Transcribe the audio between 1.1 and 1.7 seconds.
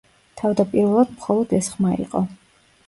მხოლოდ